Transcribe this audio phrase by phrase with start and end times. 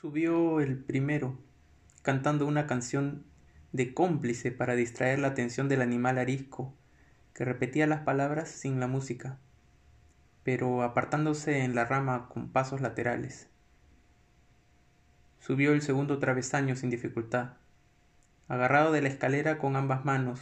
[0.00, 1.36] Subió el primero,
[2.00, 3.22] cantando una canción
[3.72, 6.74] de cómplice para distraer la atención del animal arisco,
[7.34, 9.36] que repetía las palabras sin la música,
[10.42, 13.50] pero apartándose en la rama con pasos laterales.
[15.38, 17.58] Subió el segundo travesaño sin dificultad,
[18.48, 20.40] agarrado de la escalera con ambas manos,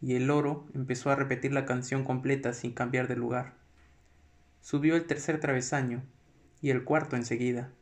[0.00, 3.52] y el loro empezó a repetir la canción completa sin cambiar de lugar.
[4.62, 6.02] Subió el tercer travesaño,
[6.62, 7.72] y el cuarto enseguida,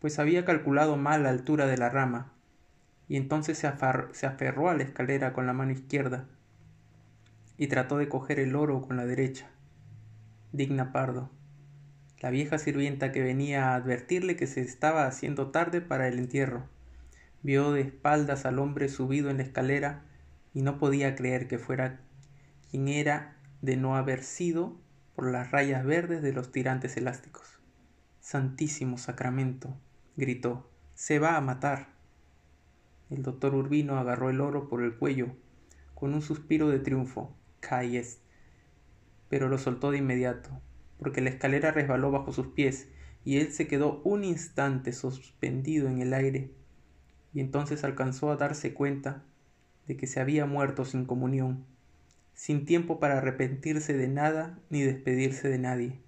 [0.00, 2.32] pues había calculado mal la altura de la rama,
[3.08, 6.26] y entonces se, aferró a la escalera con la mano izquierda
[7.56, 9.48] y trató de coger el oro con la derecha.
[10.52, 11.30] Digna Pardo,
[12.20, 16.68] la vieja sirvienta que venía a advertirle que se estaba haciendo tarde para el entierro,
[17.42, 20.02] vio de espaldas al hombre subido en la escalera
[20.54, 22.00] y no podía creer que fuera
[22.70, 24.76] quien era de no haber sido
[25.14, 27.58] por las rayas verdes de los tirantes elásticos.
[28.20, 29.76] Santísimo Sacramento,
[30.18, 31.94] gritó, se va a matar.
[33.08, 35.28] El doctor Urbino agarró el oro por el cuello,
[35.94, 37.34] con un suspiro de triunfo.
[37.60, 38.20] Calles.
[39.28, 40.50] Pero lo soltó de inmediato,
[40.98, 42.88] porque la escalera resbaló bajo sus pies,
[43.24, 46.50] y él se quedó un instante suspendido en el aire,
[47.32, 49.22] y entonces alcanzó a darse cuenta
[49.86, 51.64] de que se había muerto sin comunión,
[52.34, 56.00] sin tiempo para arrepentirse de nada ni despedirse de nadie.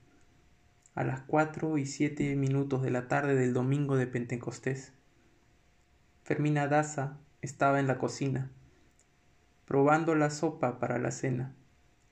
[0.97, 4.93] A las cuatro y siete minutos de la tarde del domingo de Pentecostés,
[6.25, 8.51] Fermina Daza estaba en la cocina,
[9.67, 11.55] probando la sopa para la cena,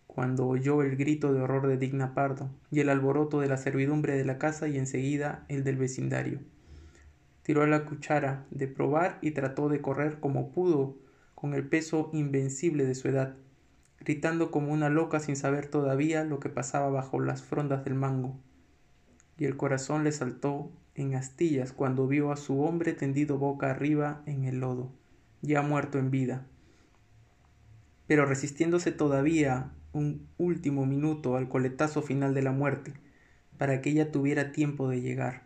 [0.07, 4.17] cuando oyó el grito de horror de Digna Pardo y el alboroto de la servidumbre
[4.17, 6.39] de la casa y enseguida el del vecindario.
[7.43, 10.97] Tiró la cuchara de probar y trató de correr como pudo
[11.35, 13.35] con el peso invencible de su edad,
[13.99, 18.39] gritando como una loca sin saber todavía lo que pasaba bajo las frondas del mango.
[19.39, 24.23] Y el corazón le saltó en astillas cuando vio a su hombre tendido boca arriba
[24.27, 24.91] en el lodo,
[25.43, 26.47] ya muerto en vida.
[28.07, 32.95] Pero resistiéndose todavía un último minuto al coletazo final de la muerte,
[33.59, 35.43] para que ella tuviera tiempo de llegar,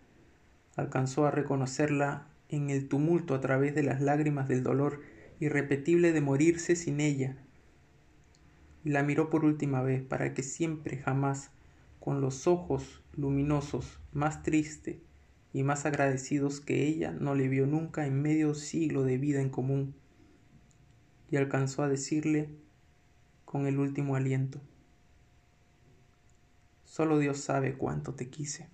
[0.76, 5.00] alcanzó a reconocerla en el tumulto a través de las lágrimas del dolor
[5.41, 7.36] irrepetible de morirse sin ella.
[8.84, 11.50] La miró por última vez para que siempre jamás,
[12.02, 15.00] con los ojos luminosos, más triste,
[15.52, 19.50] y más agradecidos que ella no le vio nunca en medio siglo de vida en
[19.50, 19.94] común,
[21.30, 22.48] y alcanzó a decirle
[23.44, 24.60] con el último aliento,
[26.84, 28.69] solo Dios sabe cuánto te quise.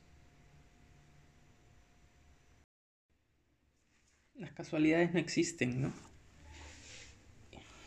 [4.36, 5.92] Las casualidades no existen, ¿no?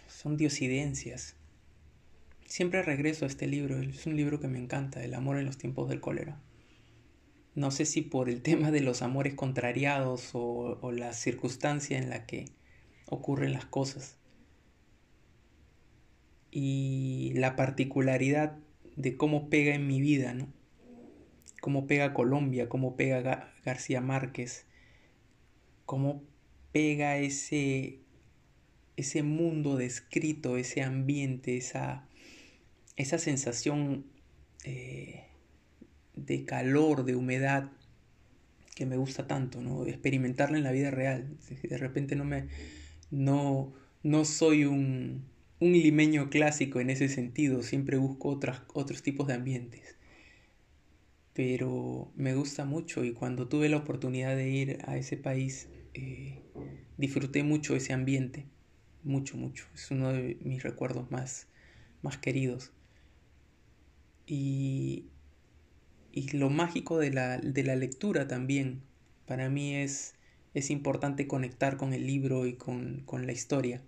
[0.07, 1.40] Son diosidencias.
[2.51, 5.57] Siempre regreso a este libro, es un libro que me encanta, El amor en los
[5.57, 6.37] tiempos del cólera
[7.55, 12.25] no sé si por el tema de los amores contrariados o, la circunstancia en la
[12.25, 12.45] que
[13.07, 14.17] ocurren las cosas.
[16.51, 18.57] Y la particularidad
[18.97, 20.47] de cómo pega en mi vida, ¿no?
[21.61, 24.65] Cómo pega Colombia, cómo pega García Márquez,
[25.85, 26.23] cómo
[26.73, 27.99] pega ese,
[28.97, 32.09] ese mundo descrito, ese ambiente, esa,
[32.95, 34.05] esa sensación
[34.63, 35.25] eh,
[36.15, 37.71] de calor, de humedad,
[38.75, 39.85] que me gusta tanto, ¿no?
[39.85, 41.37] Experimentarla en la vida real.
[41.63, 42.47] De repente no me.
[43.11, 45.25] no, no soy un,
[45.61, 48.39] un limeño clásico en ese sentido, siempre busco
[48.73, 49.95] otros tipos de ambientes.
[51.33, 56.41] Pero me gusta mucho y cuando tuve la oportunidad de ir a ese país, eh,
[56.97, 58.47] disfruté mucho ese ambiente,
[59.03, 59.65] mucho, mucho.
[59.75, 61.47] Es uno de mis recuerdos más,
[62.01, 62.73] más queridos.
[64.33, 65.07] Y,
[66.11, 67.37] y lo mágico de la,
[67.75, 68.81] lectura también.
[69.25, 70.15] Para mí es,
[70.53, 73.81] es importante conectar con el libro y con, la historia.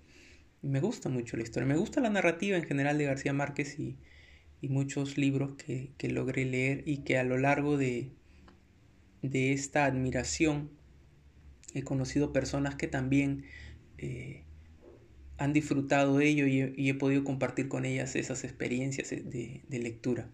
[0.62, 1.68] Me gusta mucho la historia.
[1.68, 3.98] Me gusta la narrativa en general de García Márquez y,
[4.64, 8.12] muchos libros que, logré leer y que a lo largo de,
[9.22, 10.72] de esta admiración
[11.74, 13.44] he conocido personas que también
[13.98, 14.44] eh,
[15.38, 20.30] han disfrutado de ello y he, podido compartir con ellas esas experiencias de lectura.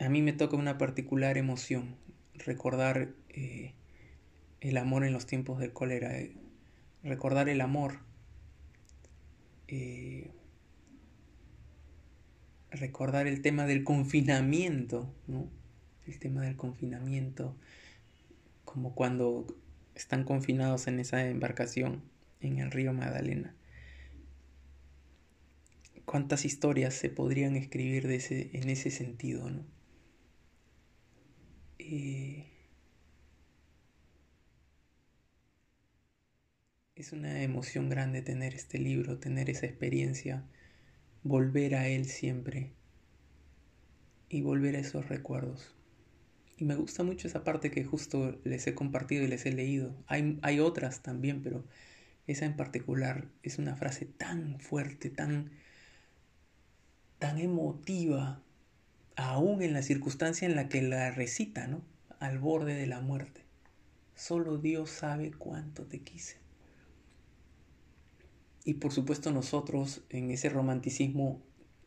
[0.00, 1.96] A mí me toca una particular emoción
[2.44, 3.74] recordar eh,
[4.60, 6.32] el amor en los tiempos del cólera, eh,
[7.02, 8.00] recordar el amor,
[9.68, 10.30] eh,
[12.70, 15.48] recordar el tema del confinamiento, ¿no?
[16.06, 17.54] el tema del confinamiento,
[18.64, 19.46] como cuando
[19.94, 22.02] están confinados en esa embarcación
[22.40, 23.54] en el río Magdalena.
[26.04, 29.50] ¿Cuántas historias se podrían escribir de ese, en ese sentido?
[29.50, 29.77] ¿no?
[36.94, 40.44] Es una emoción grande tener este libro, tener esa experiencia,
[41.22, 42.72] volver a él siempre
[44.28, 45.74] y volver a esos recuerdos.
[46.58, 49.94] Y me gusta mucho esa parte que justo les he compartido y les he leído.
[50.08, 51.64] Hay, hay otras también, pero
[52.26, 55.52] esa en particular es una frase tan fuerte, tan,
[57.18, 58.42] tan emotiva,
[59.18, 61.82] aún en la circunstancia en la que la recita, ¿no?
[62.20, 63.42] Al borde de la muerte.
[64.14, 66.36] Solo Dios sabe cuánto te quise.
[68.64, 71.42] Y por supuesto nosotros en ese romanticismo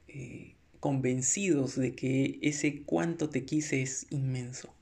[0.10, 4.74] eh, convencidos de que ese cuánto te quise es inmenso,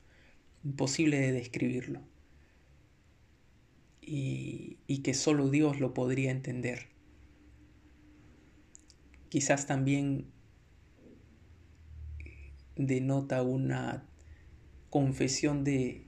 [0.64, 2.00] imposible de describirlo.
[4.00, 6.88] Y, y que solo Dios lo podría entender.
[9.28, 10.26] Quizás también
[12.86, 14.04] denota una
[14.88, 16.06] confesión de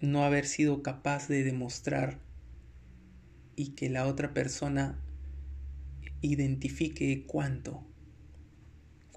[0.00, 2.18] no haber sido capaz de demostrar
[3.56, 4.98] y que la otra persona
[6.20, 7.88] identifique cuánto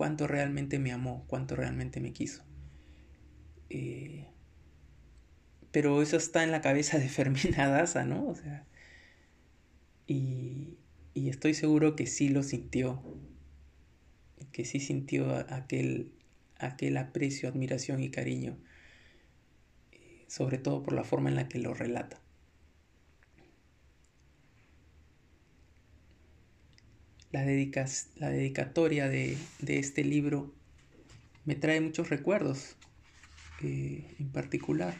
[0.01, 2.44] cuánto realmente me amó, cuánto realmente me quiso.
[3.69, 4.25] Eh,
[5.69, 8.27] pero eso está en la cabeza de Fermín Daza, ¿no?
[8.27, 8.65] O sea,
[10.07, 10.80] y,
[11.13, 13.00] y, estoy seguro que sí lo sintió,
[14.51, 16.12] que sí sintió aquel,
[16.61, 18.57] aquel aprecio, admiración y cariño,
[20.27, 22.21] sobre todo por la forma en la que lo relata.
[27.31, 27.45] la,
[28.15, 30.53] la dedicatoria de, este libro
[31.45, 32.75] me trae muchos recuerdos,
[33.61, 34.95] eh, en particular,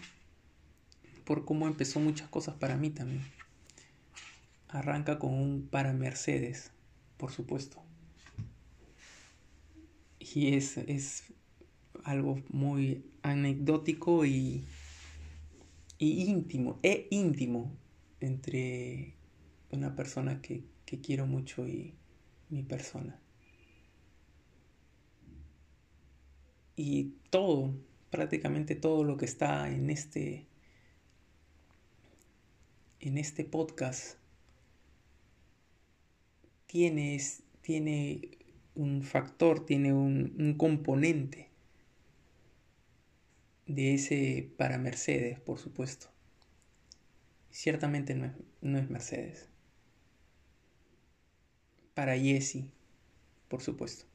[1.26, 3.22] por cómo empezó muchas cosas para mí también.
[4.70, 6.72] Arranca con un para Mercedes,
[7.18, 7.84] por supuesto.
[10.20, 11.24] Y es, es
[12.04, 14.66] algo muy anecdótico y,
[15.98, 17.72] y íntimo, e íntimo
[18.20, 19.16] entre
[19.72, 21.96] una persona que, que quiero mucho y,
[22.52, 23.20] mi persona.
[26.76, 27.74] Y todo,
[28.10, 30.48] prácticamente todo lo que está en este
[33.00, 34.18] en este podcast
[36.68, 37.20] tiene,
[37.62, 38.38] tiene
[38.76, 41.50] un factor, tiene un, componente
[43.68, 46.08] de ese para Mercedes, por supuesto.
[47.50, 49.52] Ciertamente no es Mercedes
[51.94, 52.72] para Jessie,
[53.48, 54.06] por supuesto.